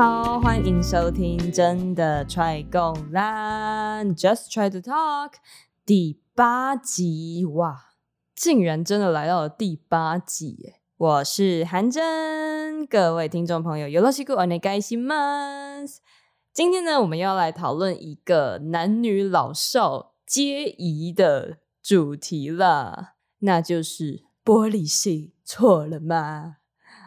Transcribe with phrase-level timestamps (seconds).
[0.00, 5.32] 好，欢迎收听《真的 try 够烂》，Just try to talk
[5.84, 7.94] 第八集哇，
[8.34, 10.80] 竟然真的来到了第八集耶！
[10.96, 15.98] 我是韩真，各位听众朋友，よろしくお愿いします。
[16.54, 26.56] 今天呢，我们要来讨论一个男女老少皆宜的主题了，那就是玻璃心错了吗？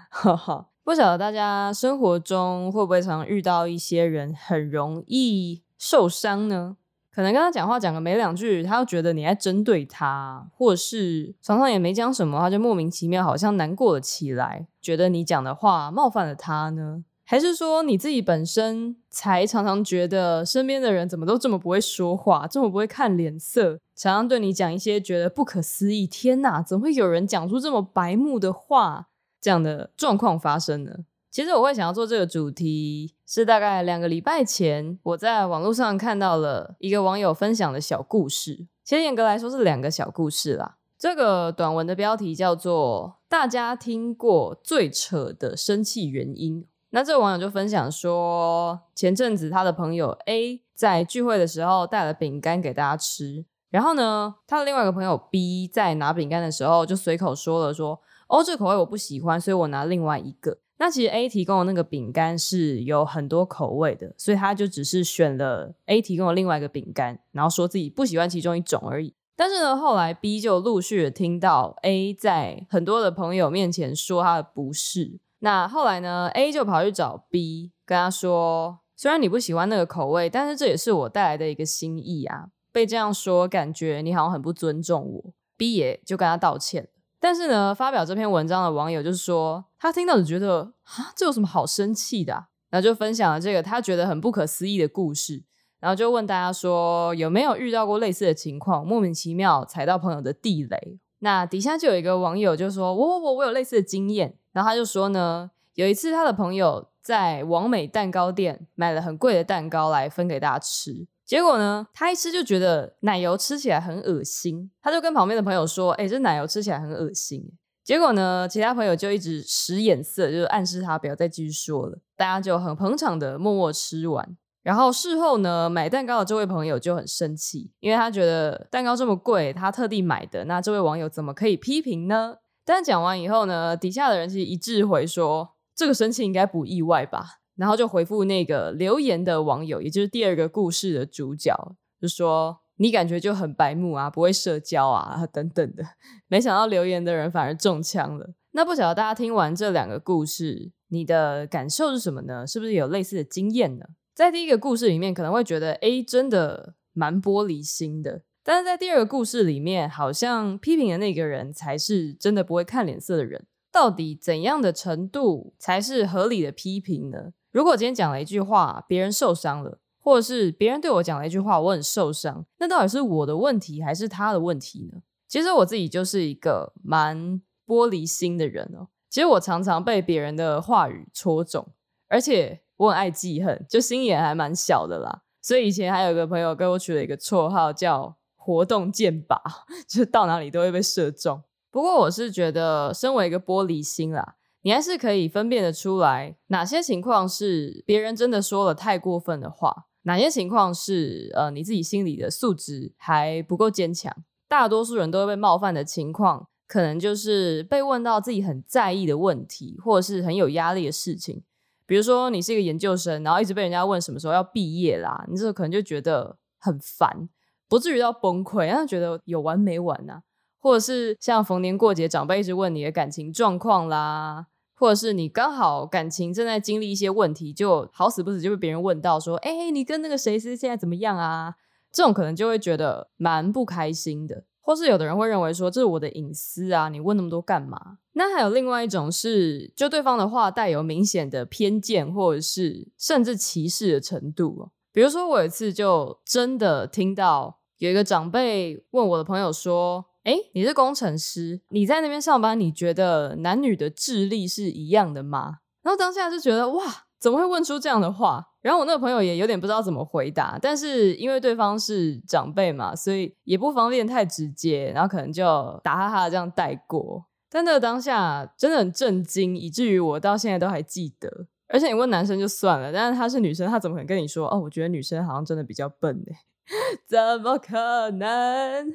[0.10, 0.68] 哈哈。
[0.85, 6.77] 不晓得大家生活中会不会常遇到一些人很容易受伤呢？
[7.11, 17.03] 可能跟他讲话讲个没两句，他就觉得你在针对他，或是常常也没讲什么，他就莫名其妙好像难过了起来，觉得你讲的话冒犯了他呢？
[17.25, 29.07] 还是说你自己本身才常常觉得身边的人怎么都这么不会说话，这么不会看脸色，常常对你讲一些觉得不可思议，天哪，怎么会有人讲出这么白目的话？
[29.45, 30.91] 这样的状况发生呢？
[31.31, 38.67] 其实我会想要做这个主题，是大概两个礼拜前，我在网络上看到了一个网友分享的小故事。
[38.83, 40.77] 其实严格来说是两个小故事啦。
[40.99, 46.67] 这个短文的标题叫做“大家听过最扯的生气原因”。
[46.89, 58.01] 那这个网友就分享说，前阵子他的朋友 A 在聚会的时候带了饼干给大家吃，然后呢，他的另外一个朋友 B 在拿饼干的时候就随口说了说。
[58.29, 60.59] 哦，这个口味我不喜欢，所以我拿另外一个。
[60.79, 69.15] 那其实 A 提供的那个饼干是有很多口味的，所以他就只是选了 A 提供的另外一个饼干，然后说自己不喜欢其中一种而已。
[69.37, 75.19] 但是呢，后来 B 就陆续的听到 A 在很多的朋友面前说他的不是。
[75.41, 85.33] 那后来呢，A 就跑去找 B，跟他说：“虽然你不喜欢那个口味，但是这也是我带来的一个心意啊。”被这样说，感觉你好像很不尊重我。
[85.57, 86.89] B 也就跟他道歉。
[87.25, 92.49] 但是呢，发表这篇文章的网友就是说，他听到就觉得啊，这有什么好生气的？
[92.69, 95.43] 然后就分享了这个他觉得很不可思议的故事，
[95.81, 100.99] 然后就问大家说，有没有遇到过类似的情况，莫名其妙踩到朋友的地雷？
[101.21, 111.07] 那底下就有一个网友就说，我我我我有类似的经验，然后他就说呢，有一次他的朋友在王美蛋糕店买了很贵的蛋糕来分给大家吃。
[111.27, 117.43] 结果呢，他一吃就觉得奶油吃起来很恶心，他就跟旁边的朋友说：“哎、这奶油吃起来很恶心。”
[117.83, 121.99] 结果呢，其他朋友就一直使眼色，就是暗示他不要再继续说了。
[122.17, 124.37] 大家就很捧场的默默吃完。
[124.63, 132.37] 然后事后呢，买蛋糕的这位朋友就很生气，因为他觉得蛋糕这么贵，他特地买的，那这位网友怎么可以批评呢？
[132.65, 141.55] 但讲完以后呢，底下的人其实一致回说：“这个生气应该不意外吧。”然后就回复那个留言的网友，也就是第二个故事的主角，
[142.01, 145.85] 就说你感觉就很白目啊，不会社交啊，等等的。
[146.29, 148.35] 没想到留言的人反而中枪了。
[148.53, 152.47] 那不晓得大家听完这两个故事，你的感受是什么呢？
[152.47, 153.87] 是不是有类似的经验呢？
[154.15, 163.47] 在第一个故事里面，可能会觉得 A 真的蛮玻璃心的，但是在第二个故事里面，好像批评的那个人才是真的不会看脸色的人。
[163.73, 167.33] 到底怎样的程度才是合理的批评呢？
[167.55, 175.01] 如果今天讲了一句话，别人受伤了，或者是别人对我讲了一句话，我很受伤，那到底是我的问题还是他的问题呢？
[175.29, 178.89] 其实我自己就是一个蛮玻璃心的人哦。
[179.09, 181.65] 其实我常常被别人的话语戳中，
[182.09, 185.23] 而且我很爱记恨，就心眼还蛮小的啦。
[185.41, 189.41] 所以以前还有一个朋友给我取了一个绰号叫“活动箭靶”，
[189.87, 191.41] 就是到哪里都会被射中。
[191.71, 194.35] 不过我是觉得，身为一个玻璃心啦。
[194.65, 204.11] 你还是可以分辨得出来，哪些情况是别人真的说了太过分的话，哪些情况是呃你自己心里的素质还不够坚强。
[204.49, 211.43] 大多数人都会被冒犯的情况，可能就是被问到自己很在意的问题，或者是很有压力的事情。
[211.85, 217.29] 比如说，你是一个研究生，然后一直被人家问什么时候要毕业啦，你这个可能就觉得很烦，
[217.69, 220.23] 不至于到崩溃，但是觉得有完没完啊？
[220.59, 224.47] 或者是像逢年过节，长辈一直问你的感情状况啦。
[224.77, 231.55] 或者是你刚好感情正在经历一些问题，就好死不死就被别人问到说：“哎，你跟那个谁是现在怎么样啊？”
[231.93, 234.45] 这种可能就会觉得蛮不开心的。
[234.61, 244.71] 或是有的人会认为说：“这是我的隐私啊，你问那么多干嘛？”那还有另外一种是，就对方的话带有明显的偏见，或者是甚至歧视的程度。
[244.93, 250.07] 比如说，我有一次就真的听到有一个长辈问我的朋友说。
[250.25, 255.59] 哎，你是工程师，你在那边上班，你觉得男女的智力是一样的吗？
[255.83, 256.83] 然后当下就觉得哇，
[257.21, 258.43] 怎么会问出这样的话？
[258.63, 267.27] 然后我那个朋友也有点不知道怎么回答，但是因为对方是长辈嘛，所以也不方便太直接，然后可能就打哈哈这样带过。
[267.51, 271.47] 但那个当下真的很震惊，以至于我到现在都还记得。
[271.69, 274.59] 而且你问男生就算了，但是他是女生，他怎么可能跟你说哦？
[274.61, 276.33] 我觉得女生好像真的比较笨呢？
[277.07, 278.93] 怎么可能？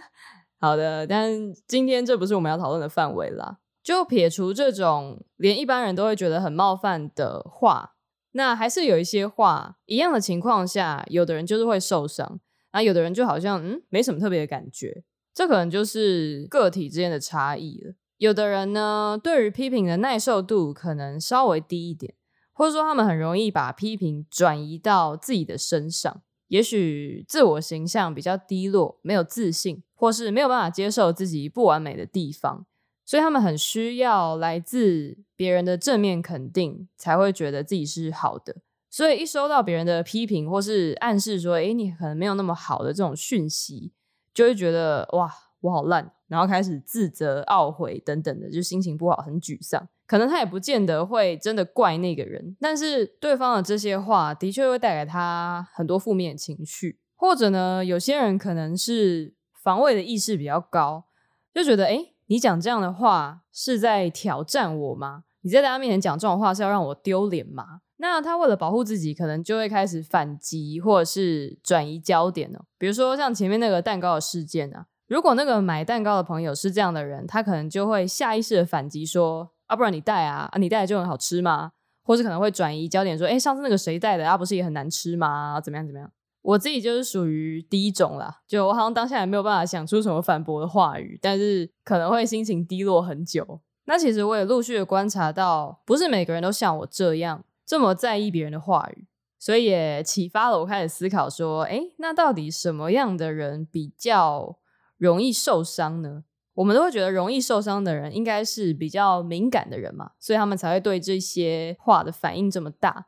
[0.60, 3.60] 好的，但今天这不是我们要讨论的范围啦。
[3.82, 7.96] 就撇除这种连一般人都会觉得很冒犯的话，
[8.34, 12.40] 那还是有一些话，一样的情况下，有的人就是会受伤，
[12.72, 15.04] 啊，有的人就好像嗯没什么特别的感觉。
[15.34, 17.94] 这可能就是个体之间的差异了。
[18.18, 22.14] 有的人呢，对于批评的耐受度可能稍微低一点。
[22.52, 32.66] 或者说，他们很容易把批评转移到自己的身上，也许自我形象比较低落，没有自信，或是没有办法接受自己不完美的地方，
[33.06, 38.56] 所以他们很需要来自别人的正面肯定，才会觉得自己是好的。
[38.90, 43.92] 所以一收到别人的批评，或是暗示说“诶，你可能没有那么好的”这种讯息，
[44.34, 45.30] 就会觉得“哇，
[45.60, 49.90] 我好烂”，然后开始自责、懊悔等等的，就心情不好，很沮丧。
[50.08, 61.06] 可能他也不见得会真的怪那个人，但是对方的这些话的确会带给他很多负面情绪，或者呢，有些人可能是防卫的意识比较高，
[61.54, 65.24] 就觉得诶，你讲这样的话是在挑战我吗？
[65.42, 67.82] 你在大家面前讲这种话是要让我丢脸吗？
[67.98, 72.66] 那他为了保护自己，可能就会开始反击，或者是转移焦点哦。
[72.78, 79.52] 比如说像前面那个蛋糕的事件啊，如果那个买蛋糕的朋友是这样的人，他可能就会下意识的反击说。
[79.70, 81.74] 啊，不然你带啊，啊，你带就很好吃吗？
[82.02, 85.62] 或是可能会转移焦点，说，哎，上次那个谁带的啊，不是也很难吃吗？
[85.62, 86.12] 怎么样怎么样？
[86.42, 93.60] 我自己就是属于第一种啦，就我好像当下也没有办法想出什么反驳的话语，但是可能会心情低落很久。
[93.86, 99.08] 那其实我也陆续的观察到，不是每个人都像我这样这么在意别人的话语，
[99.38, 104.58] 所以也启发了我开始思考说，哎，那到底什么样的人比较
[104.98, 106.24] 容易受伤呢？
[106.56, 113.08] 我们都会觉得容易受伤的人应该是比较敏感的人嘛，所以他们才会对这些话的反应这么大。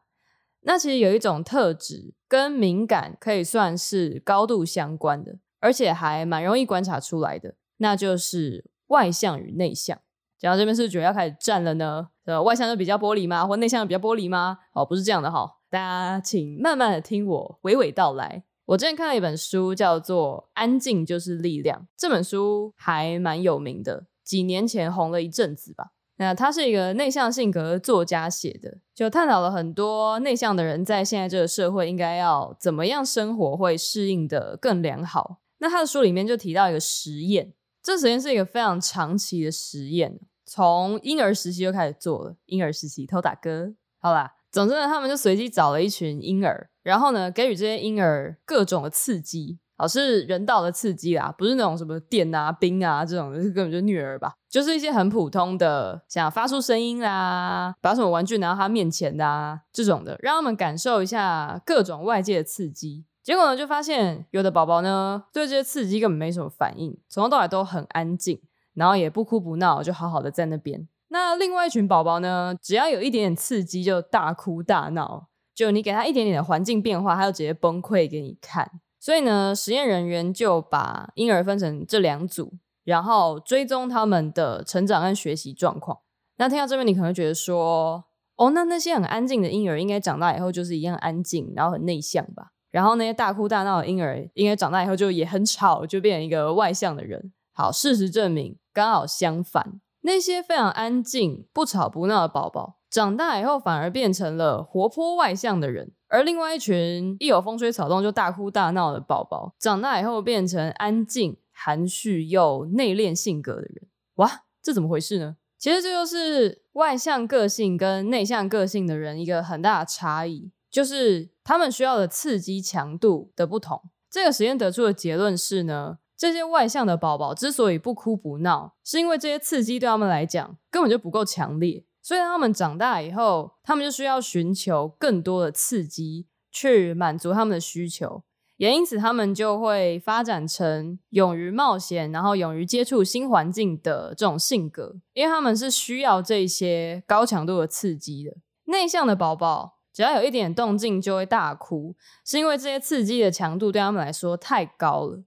[0.62, 10.00] 那其实有一种特质跟敏感可以算是高度相关的，而且还蛮容易观察出来的，那就是外向与内向。
[10.38, 12.10] 讲到这边是不是觉得要开始战了呢？
[12.26, 13.46] 呃，外向就比较玻璃吗？
[13.46, 14.58] 或内向就比较玻璃吗？
[14.74, 18.44] 哦，不是这样的哈，大家请慢慢的听我娓娓道来。
[18.66, 21.82] 我之前看了一本书，叫做《安静就是力量》。
[21.98, 25.92] 这本书还蛮有名的，几年前红了一阵子吧。
[26.22, 35.38] 那他是一个内向性格作家写的，就探讨了很多内向的人在现在这个社会应该要怎么样生活，会适应得更良好。
[35.58, 42.36] 那他的书里面就提到一个实验，这实验是一个非常长期的实验，从婴儿时期就开始做了。
[42.46, 44.34] 婴儿时期偷打歌，好啦。
[44.52, 63.06] 总之呢，他们就随机找了一群婴儿，然后呢，给予这些婴儿各种的刺激，好，是人道的刺激啦，不是那种什么电啊、冰啊这种，根本就虐儿吧，就是一些很普通的，像发出声音啦，把什么玩具拿到他面前的啊，这种的，让他们感受一下各种外界的刺激。
[63.24, 68.40] 结果呢，就发现有的宝宝呢，对这些刺激根本没什么反应，从头到尾都很安静，
[68.76, 70.88] 然后也不哭不闹，就好好的在那边。
[71.08, 78.81] 那另外一群宝宝呢，只要有一点点刺激就大哭大闹，就你给他一点点的环境变化，他就直接崩溃给你看。
[79.02, 82.54] 所以呢，实验人员就把婴儿分成这两组，
[82.84, 85.98] 然后追踪他们的成长跟学习状况。
[86.38, 92.52] 那听到这边，你可能会觉得说，哦，那那些很安静的婴儿应该长大以后就是一样安静，然后很内向吧？
[92.70, 97.34] 然后那些大哭大闹的婴儿应该长大以后就也很吵，就变成一个外向的人。
[97.54, 99.82] 好，事实证明刚好相反。
[100.02, 113.88] 那些非常安静、不吵不闹的宝宝，长大以后反而变成了活泼外向的人；而另外一群一有风吹草动就大哭大闹的宝宝，长大以后变成安静、含蓄又内敛性格的人。
[114.16, 115.38] 哇，这怎么回事呢？
[115.58, 123.82] 其实这就是外向个性跟内向个性的人一个很大的差异，就是他们需要的刺激强度的不同。
[124.10, 126.00] 这个实验得出的结论是呢。
[126.18, 138.24] 这些外向的宝宝之所以不哭不闹，是因为这些刺激对他们来讲根本就不够强烈，所以他们长大以后，他们就需要寻求更多的刺激去满足他们的需求，
[138.58, 148.36] 也因此他们就会发展成勇于冒险，然后勇于接触新环境的这种性格，因为他们是需要这些高强度的刺激的。
[148.66, 155.24] 内向的宝宝只要有一点动静就会大哭，是因为这些刺激的强度对他们来说太高了。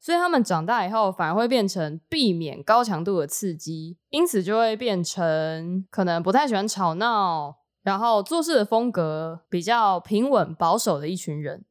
[0.00, 11.64] 所以他们长大以后反而会变成避免高强度的刺激，因此就会变成可能不太喜欢吵闹，然后做事的风格比较平稳保守的一群人。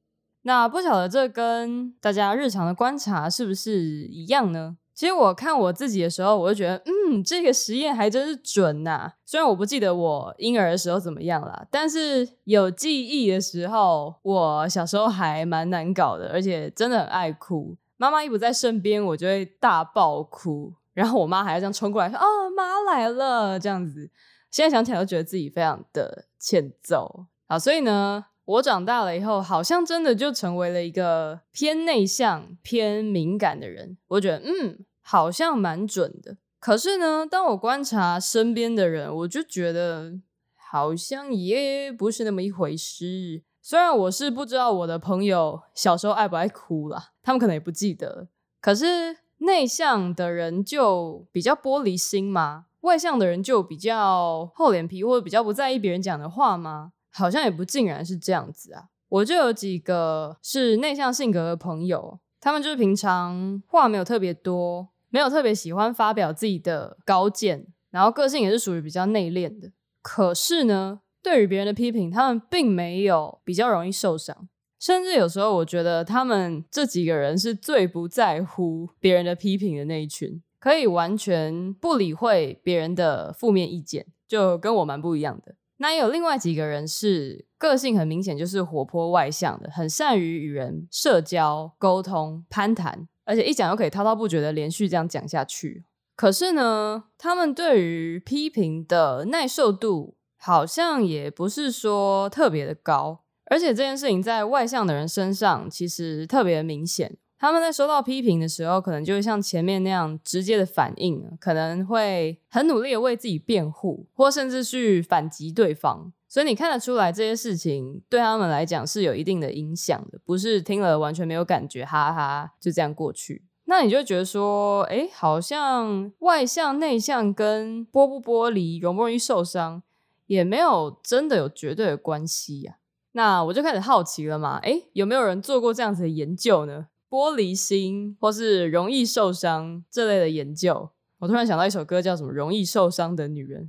[0.44, 4.78] 那不晓得这跟大家日常的观察是不是一样呢？
[4.94, 9.14] 其实我看我自己的时候，我就觉得，嗯，这个实验还真是准呐、啊。
[9.26, 17.78] 虽然我不记得我婴儿的时候怎么样啦，但是有记忆的时候，我小时候还蛮难搞的，而且真的很爱哭。
[17.98, 24.10] 妈妈一不在身边，我就会大爆哭， 然后我妈还要这样冲过来说：“哦，妈来了。”这样子，
[24.50, 27.26] 现在想起来都觉得自己非常的欠揍。
[27.48, 33.98] 好，所以呢，我长大了以后，好像真的就成为了一个偏内向、偏敏感的人。
[34.08, 36.38] 我觉得，嗯，好像蛮准的。
[36.60, 40.14] 可是呢，当我观察身边的人，我就觉得
[40.56, 43.44] 好像也不是那么一回事。
[43.70, 48.30] 虽然我是不知道我的朋友小时候爱不爱哭啦，他们可能也不记得。
[48.62, 52.68] 可是内向的人就比较玻璃心吗？
[52.80, 56.94] 外向的人就比较厚脸皮，或者比较不在意别人讲的话吗？
[57.12, 58.86] 好像也不尽然是这样子啊。
[59.10, 69.74] 我就有几个是内向性格的朋友，他们就是平常话没有特别多，没有特别喜欢发表自己的高见，然后个性也是属于比较内敛的。
[70.02, 74.48] 可是呢，对于别人的批评，他们并没有比较容易受伤，
[74.80, 85.56] 甚至有时候我觉得他们这几个人是最不在乎别人的批评的那一群，可以完全不理会别人的负面意见，就跟我蛮不一样的。
[85.80, 95.84] 那也有另外几个人是个性很明显就是活泼外向的，很善于与人社交、沟通、攀谈，而且一讲就可以滔滔不绝的连续这样讲下去。
[96.16, 107.18] 可是呢，他们对于批评的耐受度，好像也不是说特别的高，而且这件事情在外向的人身上其实特别明显。
[107.40, 116.12] 他们在收到批评的时候，可能就会像前面那样直接的反应，可能会很努力的为自己辩护，或甚至去反击对方。
[116.28, 123.46] 所以你看得出来，这些事情对他们来讲是有一定的影响的，不是听了完全没有感觉，哈哈，就这样过去。
[123.66, 129.84] 那你就觉得说，诶，好像外向、内向跟剥不剥离、容不容易受伤，
[130.28, 132.78] 也没有真的有绝对的关系呀、
[133.14, 136.88] 那我就开始好奇了嘛，诶，有没有人做过这样子的研究呢？
[137.10, 140.90] 玻璃心或是容易受伤这类的研究？
[141.20, 143.64] 我突然想到一首歌，叫什么《容易受伤的女人》。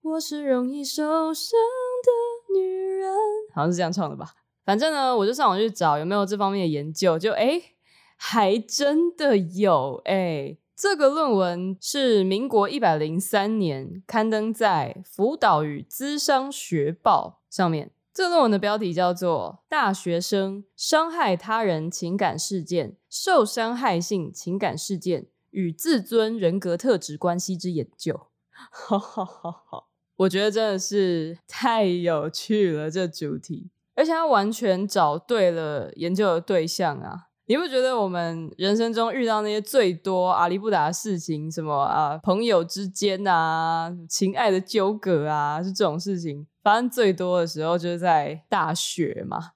[0.00, 1.52] 我是容易受伤
[2.02, 3.12] 的女人，
[3.54, 4.32] 好像是这样唱的吧。
[4.64, 7.62] 反正呢，我就上网去找有没有这方面的研究，就诶，
[8.16, 10.58] 还真的有诶。
[10.78, 17.90] 这个论文是民国一百零三年刊登在《辅导与咨商学报》上面。
[18.14, 28.14] 这论文的标题叫做《大学生伤害他人情感事件、受伤害性情感事件与自尊人格特质关系之研究》。
[28.70, 37.27] 好好好好，我觉得真的是太有趣了，这主题，而且他完全找对了研究的对象啊。
[37.48, 49.52] 你不觉得我们人生中遇到那些最多阿里不达的事情，什么啊，朋友之间啊，情爱的纠葛啊，是这种事情发生最多的时候，就是在大学嘛。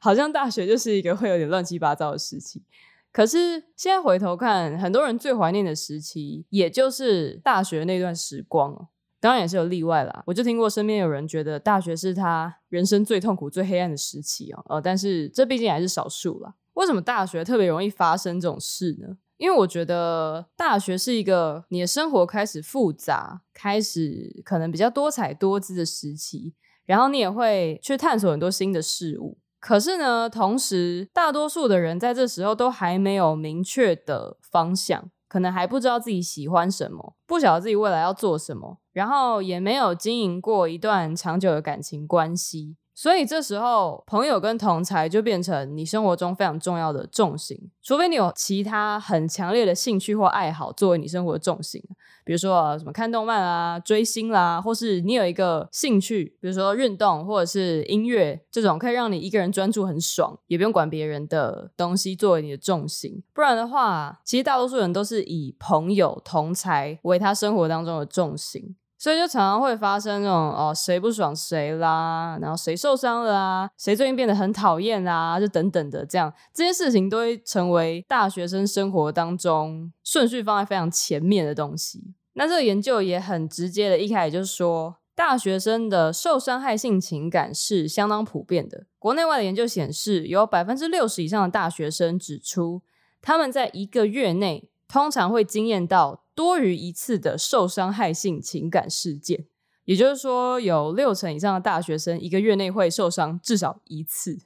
[0.00, 2.62] 好像大学就是一个会有点乱七八糟的时期。
[3.10, 8.86] 可是现在回头看，很多人最怀念的时期，也就是大学那段时光。
[9.18, 10.22] 当然也是有例外啦。
[10.26, 14.64] 我就听过身边有人觉得大学是他人生最痛苦、最黑暗的时期哦。
[14.68, 16.54] 呃，但是这毕竟还是少数啦。
[16.74, 19.16] 为什么大学特别容易发生这种事呢？
[19.36, 26.54] 因为我觉得大学是一个你的生活开始复杂、开始可能比较多彩多姿的时期，
[26.86, 29.38] 然后你也会去探索很多新的事物。
[29.58, 42.76] 可是呢，同时大多数的人在这时候都还没有明确的方向，可能还不知道自己喜欢什么，不晓得自己未来要做什么，然后也没有经营过一段长久的感情关系。
[42.94, 51.82] 所以这时候，朋友跟同才就变成你生活中非常重要的重心，除非你有其他很强烈的兴趣或爱好作为你生活的重心，
[52.22, 63.22] 比如说，什么看动漫啊、追星啦，或是你有一个兴趣，比如说运动或者是音乐这种可以让你一个人专注很爽，也不用管别人的东西作为你的重心。
[63.32, 68.76] 不然的话，其实大多数人都是以朋友、同才为他生活当中的重心。
[69.02, 82.14] 所以就常常会发生那种哦，谁不爽谁啦，然后谁受伤了啊，谁最近变得很讨厌啊，就等等的这样，这些事情都会成为大学生生活当中顺序放在非常前面的东西。
[82.34, 88.84] 那这个研究也很直接的，一开始就是说，大学生的受伤害性情感是相当普遍的。
[89.00, 92.82] 国内外的研究显示，有百分之六十以上的大学生指出，
[93.20, 96.22] 他们在一个月内通常会惊艳到。
[96.34, 99.46] 多于一次的受伤害性情感事件，
[99.84, 104.38] 也就是说，有六成以上的大学生一个月内会受伤至少一次。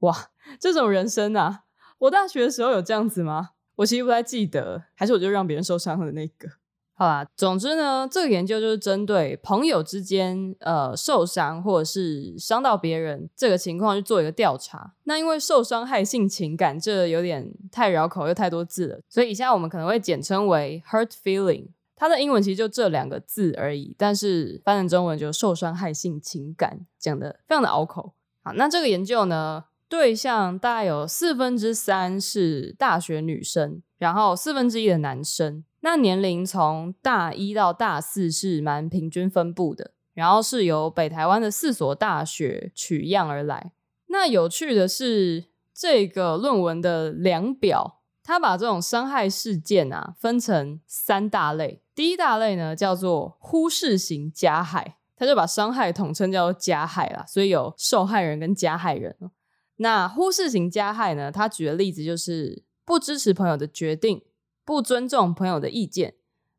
[0.00, 0.30] 哇，
[0.60, 1.60] 这种人生啊，
[2.00, 3.52] 我大学的时候有这样子吗？
[3.76, 6.50] 我其实不太记得，还是我就让别人受伤的那个。
[6.94, 14.92] 好啦，总之呢，这个研究就是针对朋友之间呃受伤或者是伤到别人这个情况去做一个调查。
[15.04, 21.68] 那因为受伤害性情感这有点太绕口又太多字了，所以以下我们可能会简称为 hurt feeling。
[21.96, 28.12] 它的英文其实就这两个字而已，但是翻成中文就受伤害性情感，讲得非常的拗口。
[28.44, 35.64] 好，那这个研究呢，对象大概有四分之三是大学女生，然后四分之一的男生。
[35.84, 43.72] 那年龄从大一到大四是蛮平均分布的，然后是由北台湾的四所大学取样而来。
[44.06, 51.82] 那有趣的是，这个论文的量表，它把这种伤害事件啊分成三大类。
[51.94, 59.16] 第一大类呢叫做忽视型加害，它就把伤害统称叫做加害啦，所以有受害人跟加害人。
[59.76, 64.22] 那忽视型加害呢，它举的例子就是不支持朋友的决定。
[64.64, 66.14] 不尊重朋友的意见，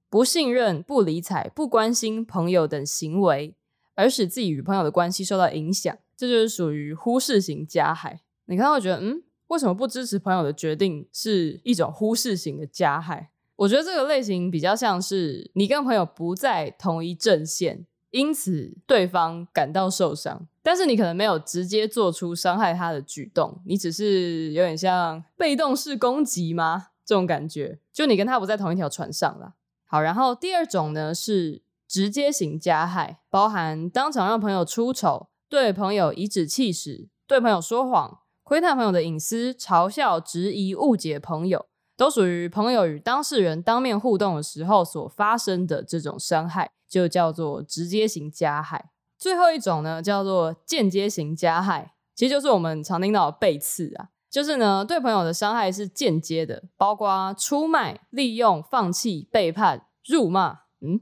[0.09, 3.55] 不信任、不理睬、不关心朋友等行为，
[3.95, 8.21] 而使自己与朋友的关系受到影响，这就是属于忽视型加害。
[8.45, 13.29] 你看，我觉得，嗯，为什么不支持朋友的决定是一种忽视型的加害？
[13.55, 26.87] 我觉得这个类型比较像是你跟朋友不在同一阵线，因此对方感到受伤，但是你可能没有直接做出伤害他的举动，你只是有点像被动式攻击吗？
[27.05, 29.55] 这种感觉，就你跟他不在同一条船上了。
[29.85, 48.89] 好，然后第二种呢是直接型加害，包含当场让朋友出丑、对朋友颐指气使、对朋友说谎、窥探朋友的隐私、嘲笑、质疑、误解朋友，都属于朋友与当事人当面互动的时候所发生的这种伤害，就叫做直接型加害。
[49.19, 54.09] 最后一种呢叫做间接型加害，其实就是我们常听到的背刺啊。
[54.33, 61.01] 就是呢，对朋友的伤害是间接的，包括出卖、利用、放弃、背叛、辱骂，嗯，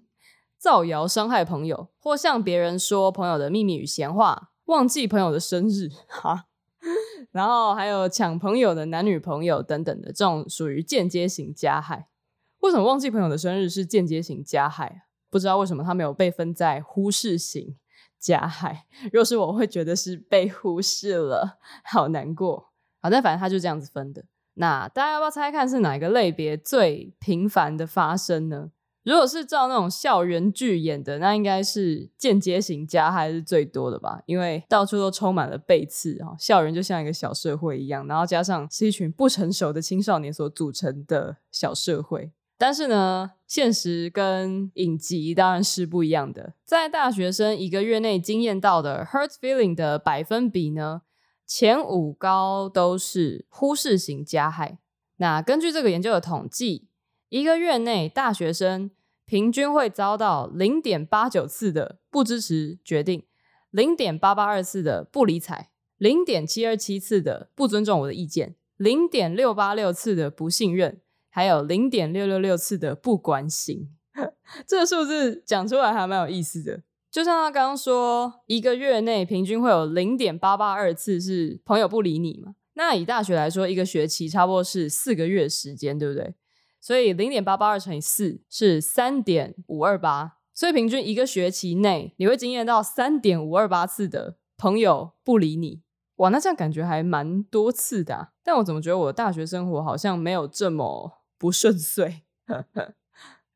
[0.58, 6.48] 造谣伤害朋友，或向别人说朋友的秘密与闲话，忘记朋友的生日，哈，
[7.32, 12.10] 然后还有抢朋友的男女朋友等等的，这种属于间接型加害。
[12.60, 15.04] 为什么忘记朋友的生日是间接型加害？
[15.30, 17.78] 不知道为什么他没有被分在忽视型
[18.20, 18.88] 加害。
[19.14, 22.71] 若是我会觉得是被忽视了，好难过。
[23.02, 24.24] 好，但反正他就这样子分的。
[24.54, 28.72] 那大家要不要猜猜看是哪一个类别最频繁的发生呢？
[29.04, 34.22] 如果是照那种校园剧演的，那应该是间接型加害是最多的吧？
[34.28, 42.32] 因为到处都充满了背刺啊，校园就像一个小社会一样，然后加上是一群不成熟的青少年所组成的小社会。
[42.60, 46.54] 但是呢，现实跟影集当然是不一样的。
[46.64, 51.02] 在大学生一个月内经验到的 hurt feeling 的百分比呢？
[51.54, 54.80] 前五高都是忽视型加害。
[55.18, 56.88] 那根据这个研究的统计，
[57.28, 58.90] 一个月内大学生
[59.26, 63.26] 平均会遭到零点八九次的不支持决定，
[63.70, 73.94] 零点八八二次的不理睬，零点七二七次的不尊重我的意见，零点六八六次的不信任，还有零点六六六次的不关心。
[74.66, 76.84] 这个数字讲出来还蛮有意思的。
[77.12, 82.56] 就像他刚刚说，一个月内平均会有零点八八二次是朋友不理你嘛？
[82.76, 86.34] 那以大学来说，一个学期差不多是四个月时间，对不对？
[86.80, 95.84] 所以零点八八二乘以四是三点五二八，所以平均一个学期内你会经验到三点五二八次的朋友不理你。
[96.16, 98.30] 哇，那这样感觉还蛮多次的啊。
[98.42, 102.22] 但我怎么觉得我的大学生活好像没有这么不顺遂？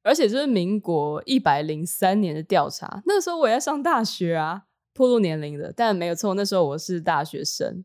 [0.06, 7.84] 而且这是民国一百零三年的调查，那时候我也在上大学啊，暴露年龄的，但没有错，那时候我是大学生，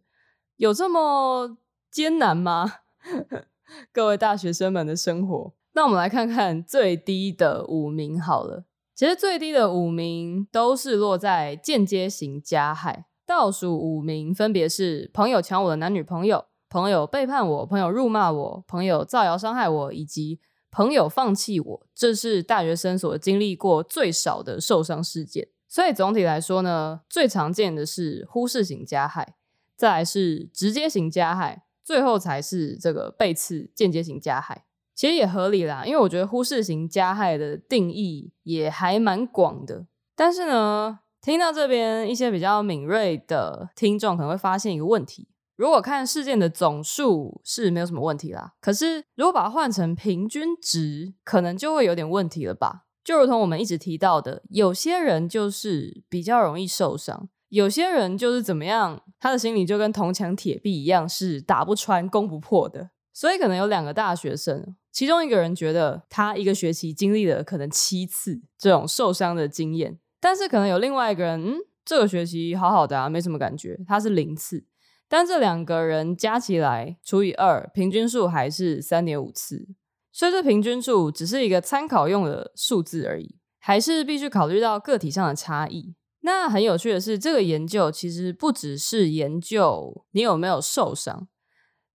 [0.59, 1.56] 有这么
[1.90, 2.74] 艰难吗？
[3.90, 8.66] 各位大学生们的生活，那我们来看看最低的五名好了。
[8.94, 20.38] 其实最低的五名都是落在间接型加害，倒数五名分别是朋友抢我的男女朋友、朋友背叛我、朋友辱骂我、朋友造谣伤害我，以及。
[20.70, 25.48] 朋友放弃我，这是大学生所经历过最少的受伤事件。
[25.68, 29.37] 所以总体来说呢，最常见的是忽视型加害，
[29.76, 34.64] 再来是直接型加害，最后才是这个背刺间接型加害。
[34.94, 39.87] 其实也合理啦，因为我觉得忽视型加害的定义也还蛮广的。
[40.14, 45.29] 但是呢，听到这边一些比较敏锐的听众可能会发现一个问题。
[45.60, 52.86] 如果看事件的总数是没有什么问题啦，可是如果把它换成平均值，可能就会有点问题了吧？
[53.04, 62.88] 就如同我们一直提到的，有些人就是比较容易受伤，有些人就是怎么样，他的心里就跟铜墙铁壁一样，是打不穿、攻不破的。
[63.12, 74.64] 所以可能有两个大学生，其中一个人觉得他一个学期经历了可能七次这种受伤的经验，但是可能有另外一个人，嗯，这个学期好好的啊，没什么感觉，他是零次。
[75.10, 79.66] 但这两个人加起来除以二，平均数还是三点五次。
[80.12, 85.96] 所以这平均数只是一个参考用的数字而已，还是必须考虑到个体上的差异。
[86.20, 91.26] 那很有趣的是，这个研究其实不只是研究你有没有受伤，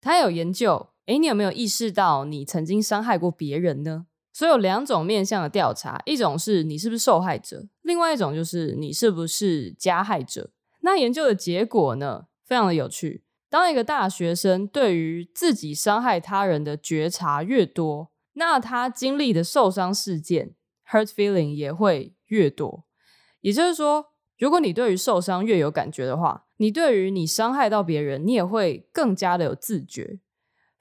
[0.01, 0.89] 他有研究。
[1.05, 4.07] 诶，你有没有意识到你曾经伤害过别人呢？
[4.33, 10.51] 所以有两种面向的调查，一种是你是不是受害者，另外一种就是你是不是加害者。
[10.81, 13.23] 那研究的结果呢，非常的有趣。
[13.49, 20.55] 当一个大学生对于自己伤害他人的觉察越多，那他经历的受伤事件
[20.89, 22.85] （hurt feeling） 也会越多。
[23.41, 30.19] 也就是说，如果你对于受伤越有感觉的话，你对于你伤害到别人，你也会更加的有自觉。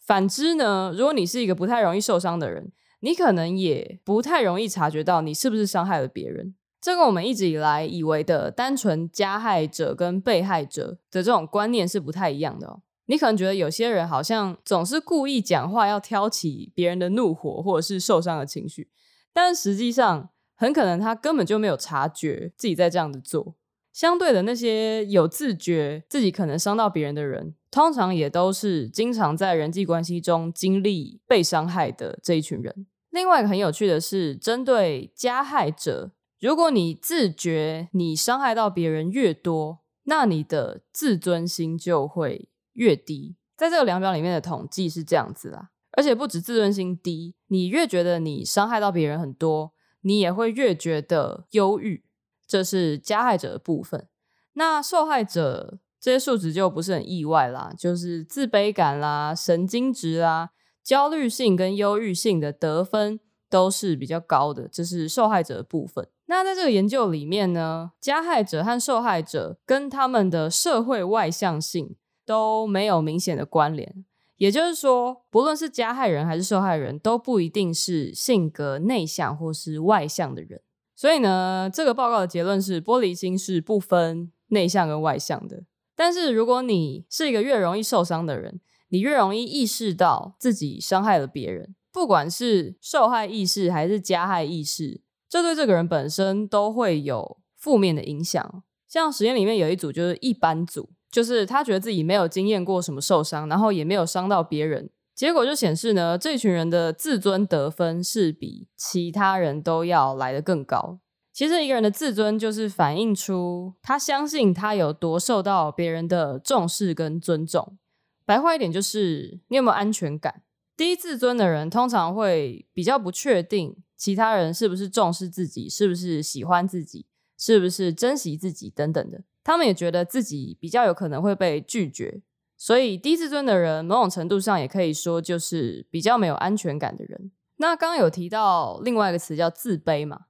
[0.00, 6.55] 反之呢，如果你是一个不太容易受伤的人，你可能也不太容易察觉到你是不是伤害了别人。
[6.84, 12.82] 这跟我们一直以来以为的单纯加害者跟被害者的这种观念是不太一样的哦。
[13.06, 18.90] 你可能觉得有些人好像总是故意讲话要挑起别人的怒火或者是受伤的情绪，
[19.32, 23.54] 但实际上很可能他根本就没有察觉自己在这样子做。
[23.90, 32.86] 相对的，那些有自觉自己可能伤到别人的人，通常也都是经常在人际关系中经历被伤害的这一群人。
[33.08, 36.10] 另外一个很有趣的是，针对加害者，
[36.44, 43.38] 如果你自觉你伤害到别人越多，那你的自尊心就会越低。
[43.57, 52.04] 在这个量表里面的统计是这样子啦，而且不止自尊心低，你越觉得你伤害到别人很多，你也会越觉得忧郁。
[52.46, 54.07] 这是加害者的部分，
[54.52, 60.50] 那受害者这些数值就不是很意外啦，就是自卑感啦、神经质啦、
[60.83, 63.18] 焦虑性跟忧郁性的得分
[63.54, 66.08] 都是比较高的，这是受害者的部分。
[66.26, 71.94] 那在这个研究里面呢，加害者和受害者跟他们的社会外向性
[72.26, 74.04] 都没有明显的关联，
[74.38, 80.60] 也就是说，不论是加害人还是受害人，都不一定是性格内向或是外向的人。
[80.96, 85.62] 所以呢，这个报告的结论是，玻璃心是不分内向跟外向的。
[85.94, 98.64] 但是，如果你是一个越容易受伤的人，你越容易意识到自己伤害了别人，不管是受害意识还是加害意识，这对这个人本身都会有负面的影响。
[98.88, 104.90] 像实验里面有一组就是一般组，就是他觉得自己没有经验过什么受伤，然后也没有伤到别人。
[105.14, 110.98] 结果就显示呢，这群人的自尊得分是比其他人都要来得更高。
[111.33, 117.78] 其实一个人的自尊就是反映出他相信他有多受到别人的重视跟尊重。
[118.26, 120.42] 白话一点就是，你有没有安全感？
[120.76, 127.06] 低自尊的人通常会比较不确定其他人是不是重视自己，是不是喜欢自己，
[127.38, 129.22] 是不是珍惜自己等等的。
[129.42, 132.22] 他们也觉得自己比较有可能会被拒绝。
[132.56, 137.30] 所以低自尊的人，某种程度上也可以说就是比较没有安全感的人。
[137.56, 140.26] 那刚刚有提到另外一个词叫自卑嘛？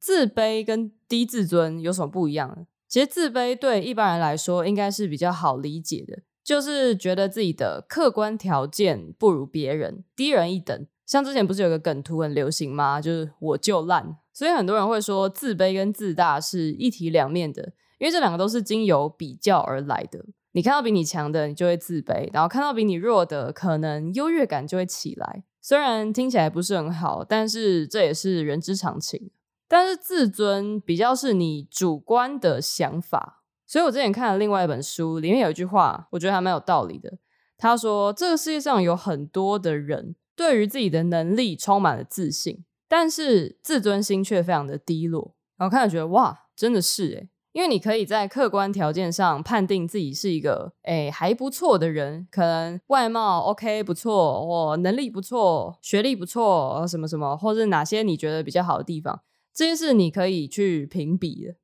[0.00, 2.66] 自卑跟低自尊有什么不一样呢？
[2.88, 10.86] 其实自卑对一般人来说应该是比较好理解的，就是觉得自己的客观条件不如别人，低人一等。
[11.06, 13.00] 像之前不是有个梗图很流行吗？
[13.00, 14.16] 就是我就烂。
[14.32, 20.24] 所以很多人会说自卑跟自大是一体两面的，因为这两个都是经由比较而来的。
[20.52, 25.44] 你看到比你强的，你就会自卑；然后看到比你弱的，可能优越感就会起来。
[25.60, 29.30] 虽然听起来不是很好，但是这也是人之常情。
[29.66, 37.18] 但是自尊比较是你主观的想法，所以我之前看了另外一本书，里面有一句话，我觉得还蛮有道理的。
[37.56, 47.28] 他说：“这个世界上有很多的人对于自己的能力充满了自信，但是自尊心却非常的低落。”然后看了觉得哇，真的是诶。
[47.52, 59.20] 因为你可以在客观条件上判定自己是一个诶还不错的人，可能外貌 OK 不错，或能力不错，学历不错，什么什么，或是哪些你觉得比较好的地方，
[59.54, 61.54] 这些是你可以去评比的。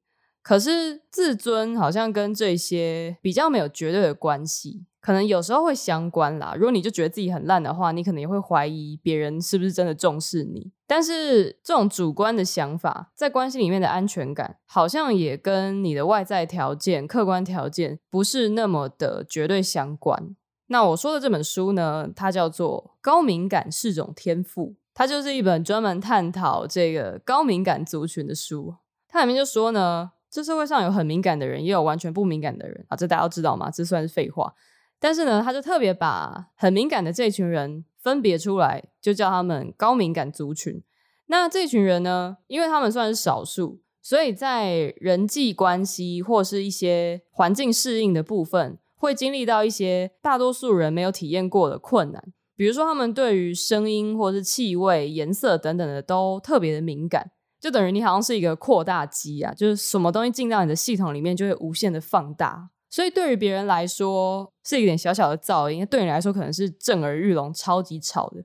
[0.43, 4.87] 可是自尊好像跟这些比较没有绝对的关系。
[5.01, 6.53] 可能有时候会相关啦。
[6.55, 10.73] 如果你就觉得自己很烂的话，你可能也会怀疑别人是不是真的重视你。
[10.87, 20.37] 但是这种主观的想法，在关系里面的安全感，好像也跟你的外在条件、客观条件不是那么的绝对相关。
[20.67, 28.75] 那我说的这本书呢，它叫做《高敏感是种天赋》，它就是一本专门探讨这个高敏感族群的书。
[29.09, 33.71] 它里面就说呢，这社会上有很敏感的人，也有完全不敏感的人啊，这大家都知道吗？
[33.71, 34.55] 这算是废话。
[34.99, 40.83] 但是呢，他就特别把很敏感的这群人分别出来，就叫他们高敏感族群。
[41.27, 52.33] 那这群人呢，因为他们算是少数，所以在人际关系或是一些环境适应的部分，会经历到一些大多数人没有体验过的困难。
[52.57, 62.71] 比如说，他们对于声音或是气味、颜色等等的都特别的敏感，就等于你好像是一个扩大机啊，就是什么东西进到你的系统里面，就会无限的放大。
[62.89, 68.43] 所以对于别人来说是一点小小的噪音，对你来说可能是震耳欲聋、超级吵的。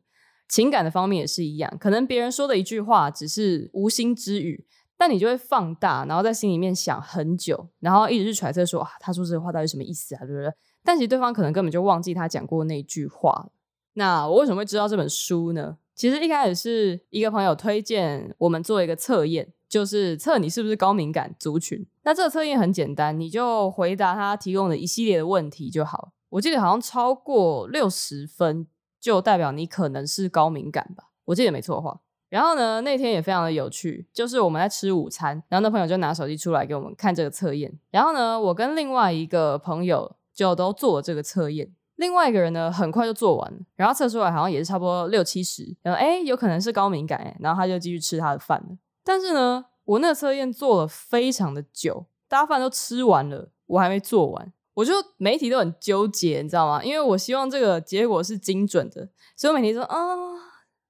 [0.48, 10.54] 情感的方面也是一样，可能别人说的一句话只是无心之语，但你就会放大，然后在心里面想很久，然后一直去揣测说啊，他说这个话到底什么意思啊，对不对？
[10.84, 13.50] 但其实对方可能根本就忘记他讲过那句话。
[13.94, 15.78] 那我为什么会知道这本书呢？
[15.96, 19.54] 其实一开始是一个朋友推荐我们做一个测验。
[19.68, 21.86] 就是测你是不是高敏感族群。
[22.04, 26.14] 那这个测验很简单，你就回答他提供的一系列的问题就好。
[26.30, 28.68] 我记得好像超过六十分，
[29.02, 31.10] 就代表你可能是高敏感吧。
[31.26, 32.00] 我记得没错的话。
[32.30, 37.78] 然后呢，那天也非常的有趣，就是我们在吃午餐，然后那朋友就拿手机出来给我们看这个测验。
[37.90, 41.74] 然后呢，我跟另外一个朋友就都做了这个测验。
[41.96, 45.76] 另外一个人呢，很快就做完了，然后测出来好像也是差不多六七十。
[45.82, 48.78] 然后哎，有可能是高敏感哎，然后他就继续吃他的饭了。
[49.04, 56.84] 但是呢，我那个测验做了非常的久，大家饭都吃完了，我还没做完，我就媒体都很纠结，你知道吗？
[56.84, 59.98] 因为我希望这个结果是精准的，所以我每题说啊、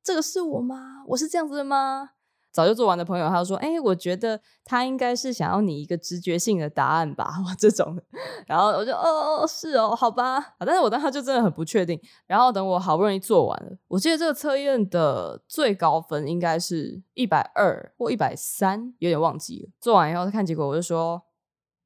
[0.04, 1.04] 这个是我吗？
[1.08, 2.12] 我是这样子的吗？
[2.56, 8.00] 早就做完的朋友，他就说：“哎、我觉得他应该是想要你一个直觉性的答案吧， 这种。”
[8.48, 12.00] 然后我就：“哦哦，是哦，好吧。”但是我当时就真的很不确定。
[12.26, 19.70] 然后等我好不容易做完了，我记得这个测验的最高分应该是一百二或一百三，有点忘记了。
[19.82, 21.24] 做完以后看结果，我就说：“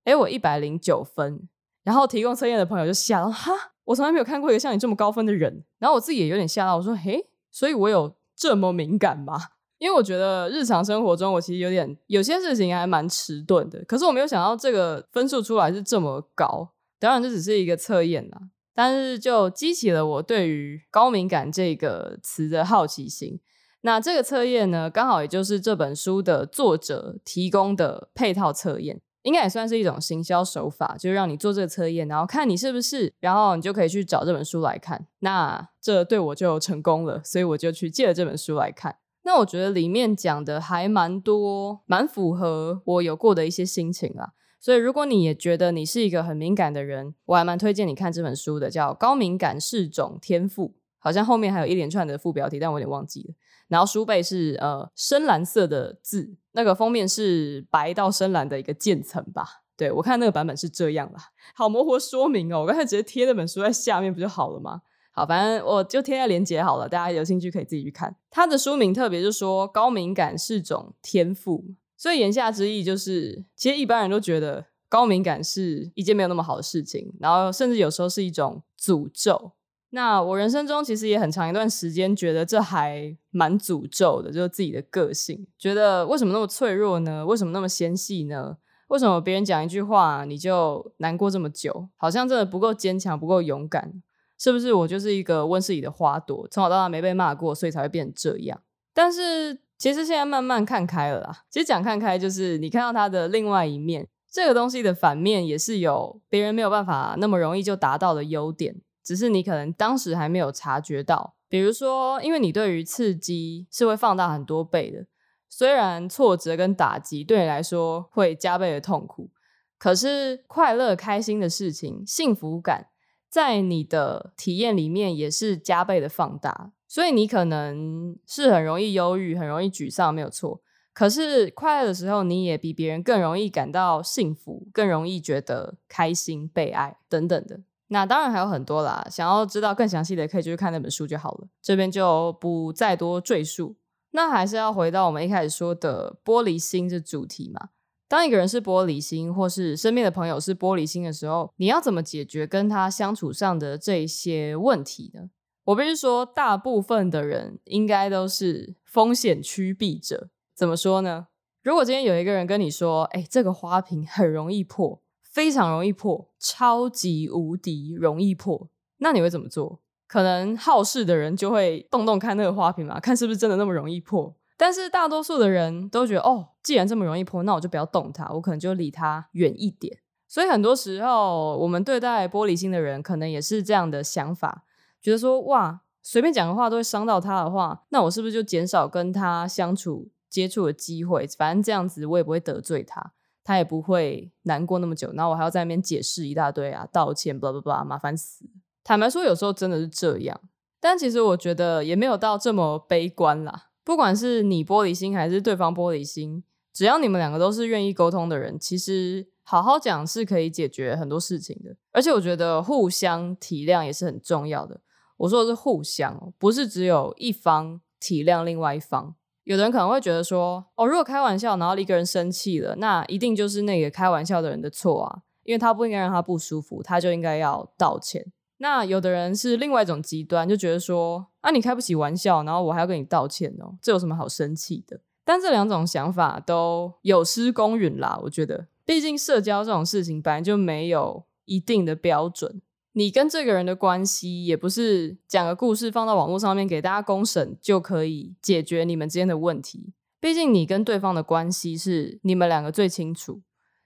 [0.06, 1.50] 哎、我一百零九分。”
[1.84, 3.52] 然后提供测验的朋友就吓到：“哈，
[3.86, 9.40] 我从来没有看过一个像你这么高分的人。”然后我自己也有点吓到，我说：“嘿，所以我有这么敏感吗？”
[9.80, 13.84] 因为我觉得日常生活中，我其实有点有些事情还蛮迟钝的。
[13.86, 16.70] 可是我没有想到这个分数出来是这么高。
[17.00, 18.38] 当然，这只是一个测验啦，
[18.76, 23.40] 但是就激起了我对于高敏感这个词的好奇心。
[23.82, 35.08] 那这个测验呢，刚好也就是这本书的作者提供的配套测验，应该也算是一种行销手法，就是让你做这个测验，然后看你是不是，然后你就可以去找这本书来看。
[35.20, 38.98] 那这对我就成功了，所以我就去借了这本书来看。
[39.32, 44.30] 那我觉得里面讲的还蛮多，蛮符合我有过的一些心情啊。
[44.60, 50.70] 所以如果你也觉得你是一个很敏感的人，我还蛮推荐你看这本书的，叫《高敏感是种天赋》。
[50.98, 53.36] 好像后面还有一连串的副标题，但我有点忘记了。
[53.68, 59.46] 然后书背是呃深蓝色的字，那个封面是白到深蓝的一个渐层吧。
[59.78, 61.20] 对，我看那个版本是这样啦。
[61.54, 64.82] 好模糊说明哦，我刚才直接贴那本书在下面不就好了吗？
[65.20, 68.16] 好，反正我就贴在链接好了，大家有兴趣可以自己去看。
[68.30, 71.66] 它的书名特别就说高敏感是种天赋，
[71.98, 79.52] 所以言下之意就是，其实一般人都觉得高敏感是一件没有那么好的事情，然后甚至有时候是一种诅咒。
[79.90, 87.26] 那我人生中其实也很长一段时间觉得这还蛮诅咒的，就是自己的个性，觉得为什么那么脆弱呢？
[87.26, 88.56] 为什么那么纤细呢？
[88.88, 91.90] 为什么别人讲一句话你就难过这么久？
[91.98, 94.02] 好像真的不够坚强，不够勇敢。
[94.40, 98.62] 是不是我就是一个温室里的花朵，从小到大没被骂过，所以才会变成这样？
[98.94, 101.44] 但是其实现在慢慢看开了啦。
[101.50, 111.36] 其实讲看开，就是你看到它的另外一面，这个东西的反面也是有别人没有办法那么容易就达到的优点，只是你可能当时还没有察觉到。
[111.50, 115.06] 比如说，因为你对于刺激是会放大很多倍的，
[115.50, 119.32] 虽然挫折跟打击对你来说会加倍的痛苦，
[119.78, 122.88] 可是快乐、开心的事情、幸福感。
[123.30, 130.62] 在你的体验里面也是加倍的放大，所以你可能是很容易忧郁、很容易沮丧，没有错。
[130.92, 137.62] 可是快乐的时候，你也比别人更容易感到幸福，更容易觉得开心、被爱等等的。
[137.88, 141.48] 那当然还有很多啦，想要知道更详细的，可以去看那本书就好了。
[141.62, 143.78] 这边就不再多赘述。
[144.12, 147.70] 那还是要回到我们一开始说的玻璃心这主题嘛。
[148.10, 155.30] 当一个人是玻璃心，或是身边的朋友是玻璃心的时候，你要怎么解决跟他相处上的这些问题呢？
[155.66, 160.30] 我必须说，大部分的人应该都是风险趋避者。
[160.56, 161.28] 怎么说呢？
[161.62, 169.82] 如果今天有一个人跟你说：“哎，这个花瓶很容易破，非常容易破，超级无敌容易破”，那你会怎么做？
[170.08, 174.36] 可能好事的人就会动动看那个花瓶嘛，看是不是真的那么容易破。
[174.60, 180.00] 但是大多数的人都觉得，哦，既然这么容易破，那我就不要动它，我可能就离它远一点。
[180.28, 184.66] 所以很多时候，我们对待玻璃心的人，可能也是这样的想法，
[185.02, 191.26] 觉得说，哇，随便讲个话都会伤到他的话，那我是不是就减少跟他相处接触的机会？
[191.38, 193.14] 反正这样子我也不会得罪他，
[193.46, 195.10] 他也不会难过那么久。
[195.14, 198.44] 然后我还要在那边解释一大堆啊，道歉，blah blah blah，麻烦死。
[198.84, 200.38] 坦白说，有时候真的是这样。
[200.82, 203.69] 但其实我觉得也没有到这么悲观啦。
[203.90, 211.76] 不管是你玻璃心还是对方玻璃心，只要你们两个都是愿意沟通的人，其实好好讲是可以解决很多事情的。
[211.92, 214.82] 而且我觉得互相体谅也是很重要的。
[215.18, 219.16] 我说的是互相，不是只有一方体谅另外一方。
[219.46, 228.32] 有的人可能会觉得说，哦，如果开玩笑，然后一个人生气了，那一定就是那个开玩笑的人的错啊，因为他不应该让他不舒服，他就应该要道歉。
[228.58, 235.00] 那有的人是另外一种极端，就觉得说，啊，你开不起玩笑，然后我还要跟你道歉哦，这有什么好生气的？
[235.24, 242.62] 但这两种想法都有失公允啦，我觉得，毕竟社交这种事情本来就没有一定的标准，
[242.94, 253.42] 你跟这个人的关系也不是讲个故事放到网络上面给大家公审就可以解决你们之间的问题，毕竟你跟对方的关系是你们两个最清楚，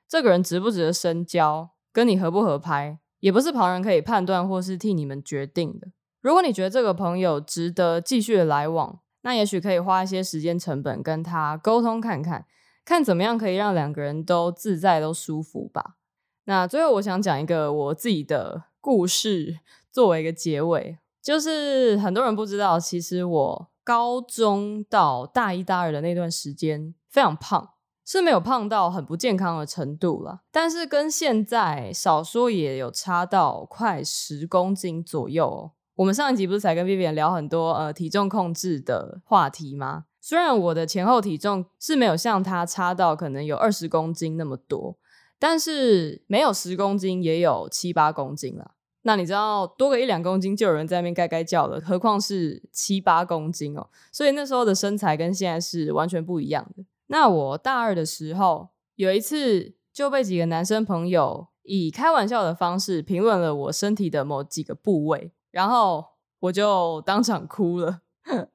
[0.08, 3.00] 这个人值不值得深交，跟你合不合拍。
[3.20, 5.88] 也不是旁人可以判断或是替你们决定的。
[6.24, 12.46] 如果你觉得这个朋友值得继续的来往，那也许可以花一些时间成本跟他沟通看看，
[12.86, 15.98] 看怎么样可以让两个人都自在、都舒服吧。
[16.46, 19.60] 那最后我想讲一个我自己的故事
[19.92, 27.72] 作为一个结尾，就是很多人不知道，其实我高中到大一、大二的那段时间非常胖。
[28.06, 35.72] 是没有胖到很不健康的程度了，但是跟现在少说也有差到快十公斤左右。
[35.96, 40.06] 我们上一集不是才跟 Vivian 聊很多呃体重控制的话题吗？
[40.20, 44.98] 虽然我的前后体重是没有像他差到可能有二十公斤那么多，
[45.38, 48.72] 但是没有十公斤也有七八公斤了。
[49.04, 53.90] 那你知道多个一两公斤就有人在那边该该叫了，何况是七八公斤哦。
[54.14, 56.86] 所以那时候的身材跟现在是完全不一样的。
[57.08, 66.04] 那我大二的时候，有一次就被几个男生朋友以开玩笑的方式评论了我身体的某几个部位，然后
[66.40, 68.02] 我就当场哭了，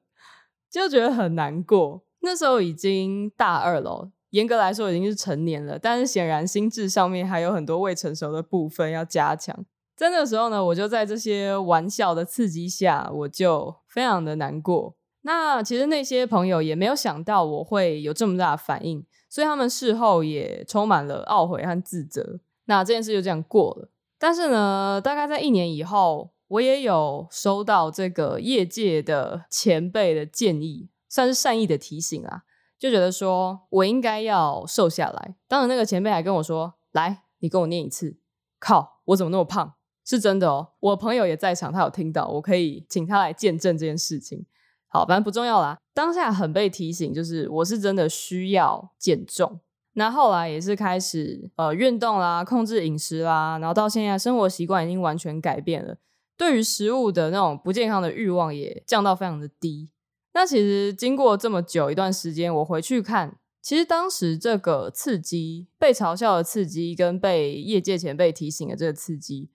[0.69, 2.03] 就觉得很难过。
[2.19, 9.65] 那时候已经大二了，严格来说已经是成年了，但是显然心智上面还有很多未成熟的部分要加强。
[9.95, 14.95] 在那个时候呢，我就在这些玩笑的刺激下，我就非常的难过。
[15.21, 22.39] 那其实那些朋友也没有想到我会有这么大的反应，所以他们事后也充满了懊悔和自责。
[22.65, 23.89] 那这件事就这样过了。
[24.17, 32.43] 但是呢，大概在一年以后，我也有收到这个业界的前辈的建议，算是善意的提醒啊，
[32.77, 35.35] 就觉得说我应该要瘦下来。
[35.47, 38.17] 当然，那个前辈还跟我说：“来，你跟我念一次。”
[38.59, 39.75] 靠，我怎么那么胖？
[40.03, 44.45] 是真的哦，我朋友也在场，他有听到，我可以请他来见证这件事情。
[44.87, 45.77] 好，反正不重要啦。
[45.93, 49.59] 当下很被提醒，就是我是真的需要减重。
[49.93, 55.97] 那后来也是开始呃运动啦，控制饮食啦，然后到现在生活习惯已经完全改变了。
[56.39, 59.91] 对于食物的那种不健康的欲望也降到非常的低。
[60.33, 69.49] 那其实经过这么久一段时间，我回去看，其实当时这个刺激，被嘲笑的刺激，跟被业界前辈提醒的这个刺激。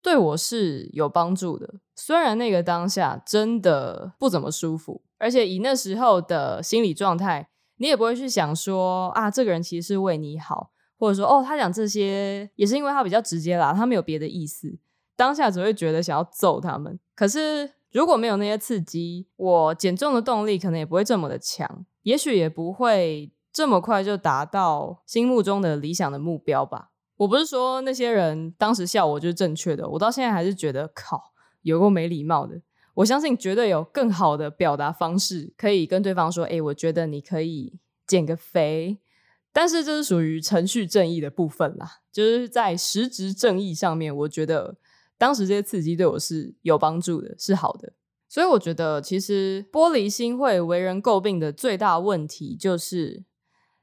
[0.00, 14.78] 对我是有帮助的，虽然那个当下真的不怎么舒服，而且以那时候的心理状态，你也不会去想说啊，这个人其实是为你好，或者说哦，他讲这些也是因为他比较直接啦，他没有别的意思。
[15.20, 16.98] 当下只会觉得想要揍他们。
[17.14, 26.88] 可是如果没有那些刺激，我减重的动力可能也不会这么的强，也许也不会这么快就达到心目中的理想的目标吧。
[27.18, 32.62] 我不是说那些人当时笑我就是正确的，我到现在还是觉得靠，有够没礼貌的。
[32.94, 38.96] 我相信绝对有更好的表达方式，可以跟对方说：“诶，我觉得你可以减个肥。”
[39.52, 44.76] 但是这是属于程序正义的部分啦，就是在实质正义上面，我觉得
[45.20, 47.92] 当时这些刺激对我是有帮助的，是好的。
[48.26, 53.24] 所以我觉得，其实玻璃心会为人诟病的最大问题，就是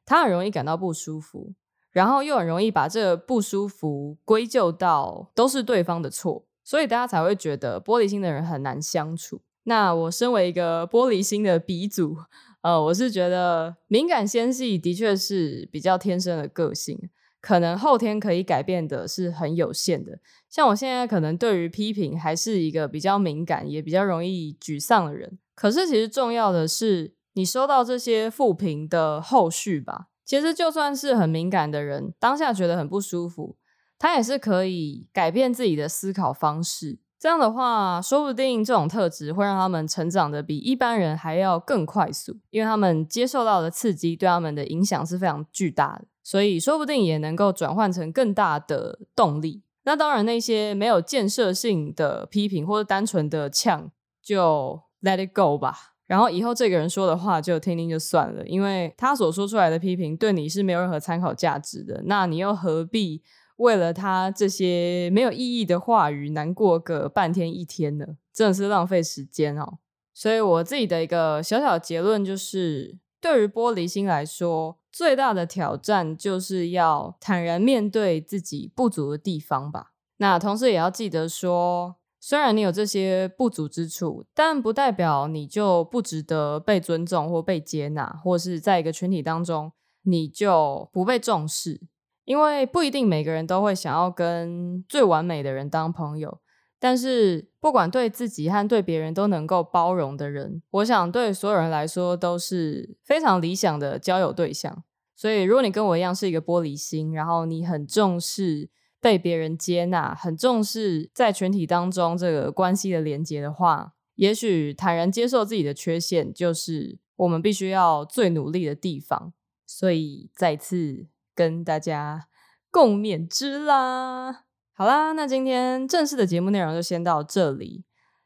[0.03, 1.53] 他很容易感到不舒服。
[1.91, 9.41] 然后又很容易把这不舒服归咎到都是对方的错，所以大家才会觉得玻璃心的人很难相处。
[9.63, 12.15] 那我身为一个玻璃心的鼻祖，
[12.61, 17.09] 呃，我是觉得敏感纤细的确是比较天生的个性，
[17.47, 20.19] 可能后天可以改变的是很有限的。
[20.49, 25.39] 像我现在可能对于批评还是一个比较敏感，也比较容易沮丧的人。
[25.55, 30.07] 可是其实重要的是你收到这些负评的后续吧。
[30.25, 33.55] 其实就算是很敏感的人，当下觉得很不舒服，
[33.97, 36.99] 他也是可以改变自己的思考方式。
[37.17, 49.63] 这样的话，说不定这种特质会让他们成长的比一般人还要更快速，因为他们接受到的刺激对他们的影响是非常巨大的，所以说不定也能够转换成更大的动力。
[49.83, 53.89] 那当然，那些没有建设性的批评或者单纯的呛，
[54.21, 55.93] 就 let it go 吧。
[56.05, 62.01] 然后以后这个人说的话就听听就算了，因为他所说出来的批评对你是没有任何参考价值的。
[62.03, 63.23] 那你又何必？
[63.55, 69.77] 为了他这些没有意义的话语，难过个半天一天呢，真的是浪费时间哦。
[70.13, 79.93] 所以我自己的一个小小结论就是，对于玻璃心来说，最大的挑战就是要坦然面对自己不足的地方吧。
[80.17, 89.71] 那同时也要记得说，虽然你有这些不足之处，但不代表你就不值得被尊重或被接纳，或是在一个群体当中
[90.03, 91.81] 你就不被重视。
[92.25, 96.41] 因为不一定每个人都会想要跟最完美的人当朋友，
[96.77, 104.85] 但是不管对自己和对别人都能够包容的人，我想对所有人来说都是非常理想的交友对象。
[105.17, 108.69] 所以，如果你跟我一样是一个玻璃心，然后你很重视
[109.01, 119.33] 被别人接纳，很重视在群体当中这个关系的连接的话，也许坦然接受自己的缺陷，就是我们必须要最努力的地方。
[119.65, 121.07] 所以，再次。
[121.35, 122.29] 跟大家
[122.71, 124.46] 共勉之啦！
[124.79, 127.83] 好啦，那今天正式的节目内容就先到这里。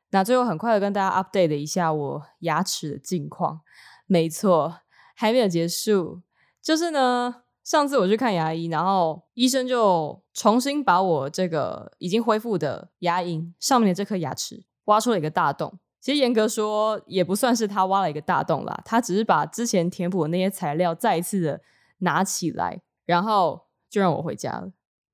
[0.10, 3.62] 那最后很快的跟大家 update 了一下我牙齿的近况。
[4.06, 4.80] 没错，
[5.16, 6.20] 还没有结束。
[6.62, 15.80] 就是呢，上次我去看牙医，然后医生就重新把我这个已经恢复的牙龈上面的这颗牙齿挖出了一个大洞。
[16.02, 21.62] 其实严格说，也不算是他挖了一个大洞啦，他只是把之前填补的那些材料再一次的
[21.99, 22.82] 拿起来。
[23.06, 24.72] 然后就让我回家了，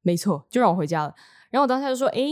[0.08, 1.14] 没错，就让我回家了。
[1.50, 2.32] 然后我当下就说：“诶，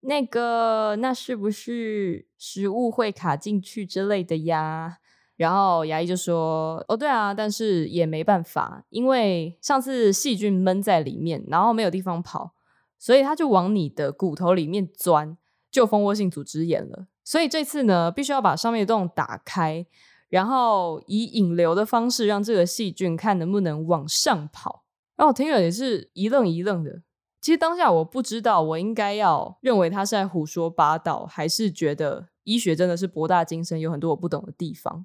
[0.00, 4.98] 那个，那是不是食物会卡进去之类的呀？”
[5.36, 12.52] 然后牙医就说：“哦，对啊，但是也没办法，因为上次细菌闷在里面，然后没有地方跑，
[12.98, 15.38] 所以它就往你的骨头里面钻，
[15.70, 17.06] 就蜂窝性组织炎了。
[17.24, 19.86] 所以这次呢，必须要把上面的洞打开，
[20.28, 24.84] 然后以引流的方式让这个细菌看能不能往上跑。”
[25.16, 27.02] 然后我听了也是一愣一愣的。
[27.44, 35.04] 其实当下我不知道，我应该要认为他是在胡说八道，还是觉得医学真的是博大精深，有很多我不懂的地方。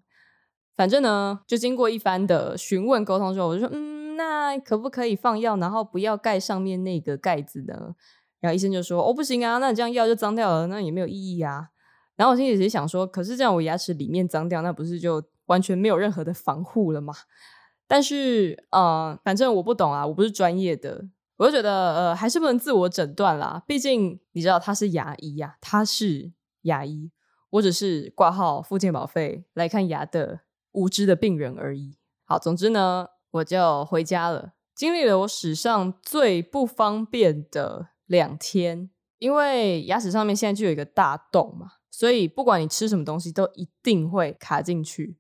[0.74, 7.94] 反正呢，就经过一番的询问沟通之后，我就说，嗯，那可不可以放药，然后不要盖上面那个盖子呢？
[8.40, 11.72] 然后医生就说，哦，不行啊，那你这样药就脏掉了，那也没有意义啊。
[12.16, 17.14] 然后我心里只想说，可是这样我牙齿里面脏掉，那不是就完全没有任何的防护了吗？
[17.86, 21.04] 但是，呃，反正我不懂啊，我不是专业的，
[21.40, 23.64] 我就觉得，呃，还是不能自我诊断啦。
[23.66, 26.34] 毕竟你知道他是牙医呀，他是
[26.64, 27.12] 牙医，
[27.52, 30.42] 我只是挂号付健保费来看牙的
[30.74, 31.98] 无知的病人而已。
[32.26, 45.18] 好，总之呢，我就回家了，经历了我史上最不方便的两天，因为牙齿上面现在就有一个大洞嘛，所以不管你吃什么东西，都一定会卡进去。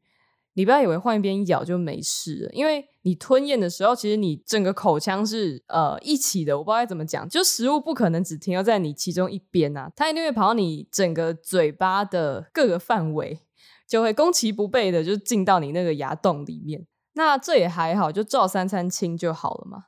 [0.59, 6.57] 你不要以为换一边咬就没事了，因为你吞咽的时候，其实你整个口腔是呃一起的。
[6.57, 13.39] 我不知道该怎么讲，就食物不可能只停留在你其中一边啊，它一定会跑到你整个嘴巴的各个范围，
[13.87, 16.85] 就会攻其不备的就进到你那个牙洞里面。
[17.13, 19.85] 那这也还好，就照三餐清就好了嘛。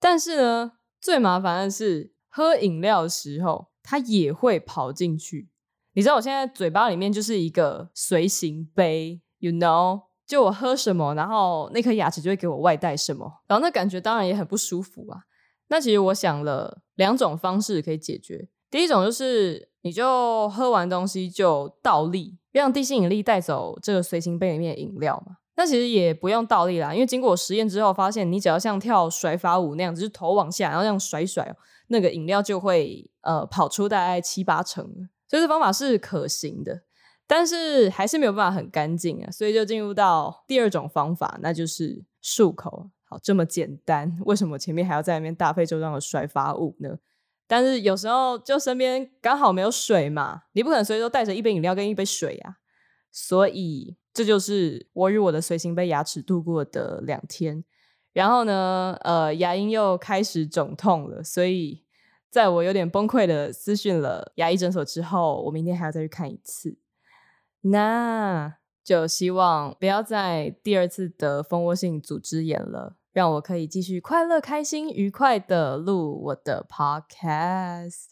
[0.00, 5.50] 但是呢，最麻烦的是喝饮料的时候，它也会跑进去。
[5.92, 9.20] 你知道我现在嘴巴里面就是一个随行杯。
[9.38, 15.20] You know，就我喝什么，然后那颗牙齿就会给我外带什么，然后那感觉当然也很不舒服啊。
[15.68, 18.48] 那其实我想了两种方式可以解决。
[18.70, 25.36] 第一种就是你就喝完东西就倒立，让地心引力带走这个随行杯里面的饮料嘛。
[25.56, 31.54] 那其实也不用倒立啦，因为经过我实验之后发现，你只要像跳甩发舞那样子，就头往下，然后这样甩甩，
[31.88, 34.84] 那个饮料就会呃跑出大概七八成，
[35.26, 36.82] 所以这方法是可行的。
[37.28, 42.90] 但是还是没有办法很干净啊，所以就进入到第二种方法，那就是漱口。
[43.04, 46.98] 好，这么简单，为什么前面还要在那边大费周章的甩发物呢？
[47.46, 52.56] 但是有时候就身边刚好没有水嘛，你不可能随时都带着一杯饮料跟一杯水啊。
[53.10, 57.64] 所以这就是我与我的随行杯牙齿度过的两天。
[58.12, 61.84] 然后呢，呃，牙龈又开始肿痛了，所以
[62.30, 66.76] 在我有点崩溃的私讯了牙医诊所之后，我明天还要再去看一次。
[67.62, 68.54] 那
[68.84, 72.96] 就希望不要再第二次得蜂窝性组织炎了。
[73.12, 78.10] 让我可以继续快乐、开心、愉快的录我的 podcast。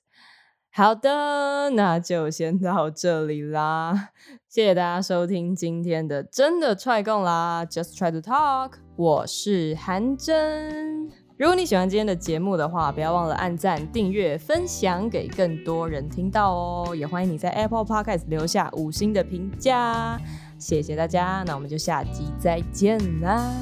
[0.72, 4.10] 好的，那就先到这里啦。
[4.48, 8.72] 谢谢大家收听今天的真的踹共啦，Just try to talk。
[8.96, 11.25] 我是韩真。
[11.36, 16.96] 如果你喜欢今天的节目的话，不要忘了按赞、订阅、分享给更多人听到哦。
[16.96, 20.18] 也欢迎你在 Apple Podcast 留下五星的评价。
[20.58, 23.52] 谢谢大家，那我们就下集再见啦，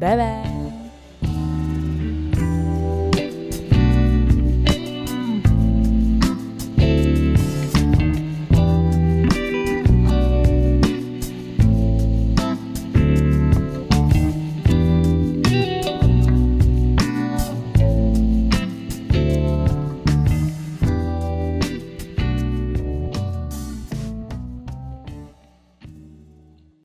[0.00, 0.57] 拜拜。